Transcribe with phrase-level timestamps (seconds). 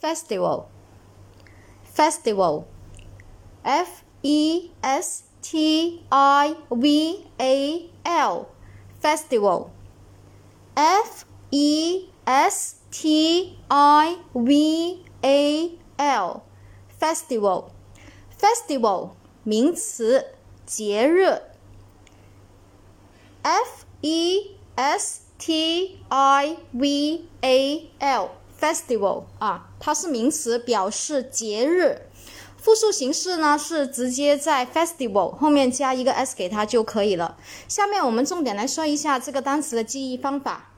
[0.00, 0.68] festival
[1.84, 2.64] festival
[3.64, 8.46] f e s t i v a l
[9.00, 9.70] festival
[10.74, 16.42] f e s t i v a l
[16.98, 17.70] festival
[18.38, 19.10] festival
[19.44, 20.26] 名词
[20.64, 21.40] 节日
[23.42, 28.30] f e s t i v a l
[28.61, 32.03] festival 啊，它是名词，表示节日。
[32.57, 37.35] 复数形式呢是直接在 festival 后面加一个 s 给它就可以了。
[37.67, 40.70] 下面我们重点来说一下这个单词的记忆方法。